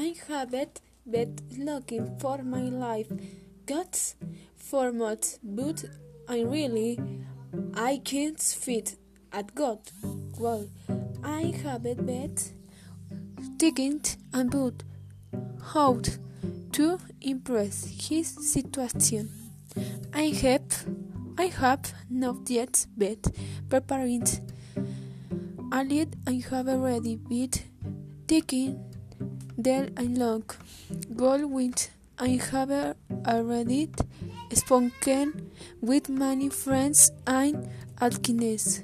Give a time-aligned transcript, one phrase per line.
[0.00, 0.80] I haven't
[1.10, 3.08] been looking for my life
[3.66, 4.14] God's
[4.54, 5.84] format, but
[6.28, 7.00] I really
[7.74, 8.94] I can't fit
[9.32, 9.80] at God.
[10.38, 10.68] Well,
[11.24, 12.36] I haven't been
[13.58, 14.00] thinking
[14.32, 14.84] about
[15.72, 16.00] how
[16.72, 19.30] to impress his situation.
[20.14, 20.86] I have
[21.36, 23.20] I have not yet been
[23.68, 24.28] preparing
[25.72, 27.50] a lead I have already been
[28.28, 28.84] taking
[29.58, 30.44] there a long
[31.16, 33.90] goal with I have already
[34.52, 37.68] spoken with many friends and
[38.00, 38.82] alchemists.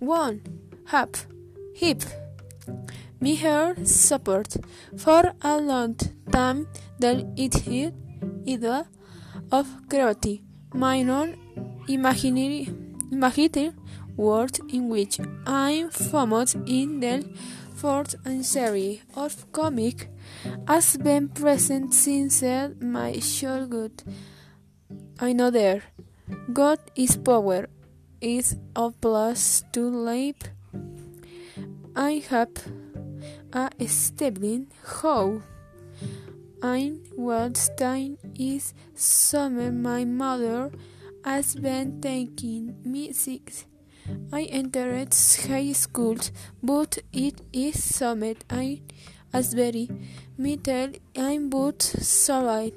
[0.00, 0.42] One,
[0.86, 1.16] hap,
[1.74, 2.02] hip.
[3.20, 4.56] Me her support
[4.96, 5.96] for a long
[6.30, 6.66] time
[6.98, 7.94] that it hit
[8.44, 8.86] either
[9.52, 10.42] of gravity,
[10.74, 11.36] my own
[11.88, 12.68] imaginary,
[13.12, 13.72] imaginary
[14.16, 17.24] world in which I'm famous in the
[17.76, 20.08] fourth series of comic
[20.66, 22.42] has been present since
[22.80, 24.02] my childhood.
[25.20, 25.82] I know there.
[26.52, 27.68] God is power,
[28.20, 30.40] is of plus to life.
[31.94, 32.56] I have
[33.52, 35.42] a stable how.
[36.62, 40.72] I was time is summer my mother
[41.24, 43.66] has been taking me sick.
[44.32, 45.14] I entered
[45.48, 46.16] high school,
[46.62, 48.34] but it is summer.
[48.50, 48.82] I
[49.32, 49.88] as very
[50.38, 52.74] me tell I'm but sorry.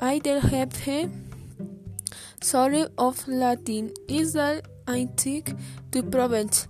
[0.00, 1.30] I tell have him.
[2.40, 5.54] Sorry of Latin is that I think
[5.92, 6.68] to prevent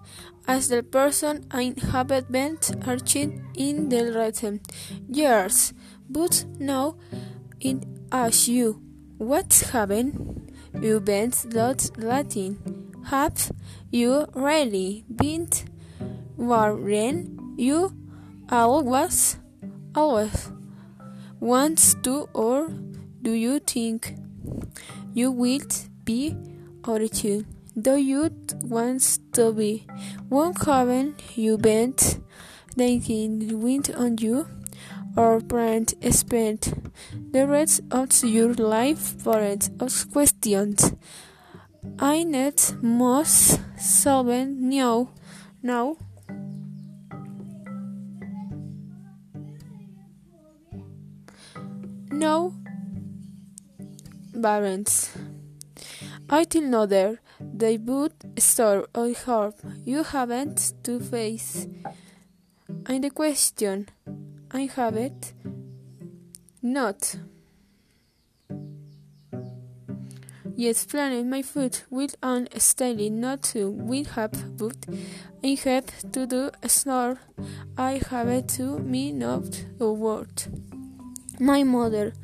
[0.49, 4.73] as the person I have been arching in the recent
[5.09, 5.73] years.
[6.09, 6.97] But now
[7.61, 8.81] it asks you,
[9.19, 12.86] what haven't you been that Latin?
[13.07, 13.53] Have
[13.91, 15.49] you really been
[16.37, 17.55] worrying?
[17.57, 17.95] You
[18.51, 19.39] always
[19.95, 20.51] always
[21.39, 22.69] wants to or
[23.23, 24.15] do you think
[25.15, 25.67] you will
[26.05, 26.37] be
[26.85, 27.47] origin
[27.81, 28.31] do you
[28.63, 29.87] want to be
[30.29, 31.95] one haven't you been
[32.75, 34.47] thinking wind on you
[35.17, 36.93] or plan spend
[37.33, 40.93] the rest of your life for it of questions
[41.99, 45.09] I need most solving now
[52.11, 52.55] No
[54.43, 55.11] parents.
[56.31, 61.67] I till know there they would store I hope you haven't to face.
[62.87, 63.89] And the question
[64.51, 65.35] I have it
[66.63, 67.17] not.
[70.59, 74.87] Yes, planning my food with an study not to we have but
[75.45, 77.19] I have to do a snore.
[77.77, 80.45] I have to me not a word.
[81.39, 82.15] My mother,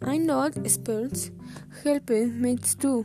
[0.00, 1.30] I'm not expert,
[1.82, 3.04] helping me to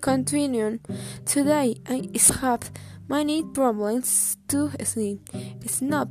[0.00, 0.80] continue.
[1.24, 2.72] Today I have
[3.08, 5.20] many problems to sleep.
[5.64, 6.08] Snap.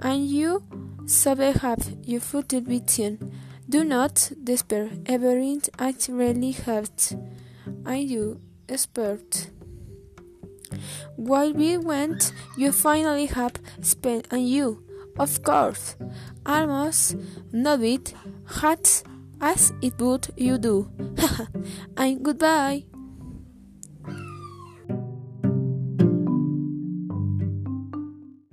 [0.00, 0.64] And you
[1.06, 3.31] sabe have your footed vision.
[3.72, 4.90] Do not despair.
[5.06, 6.90] Everything I really have.
[7.86, 9.48] I you expert.
[11.16, 14.84] While we went, you finally have spent on you
[15.18, 15.96] of course,
[16.46, 17.16] almost
[17.52, 18.14] know it,
[18.46, 19.04] hats
[19.40, 20.90] as it would you do.
[21.96, 22.84] and goodbye.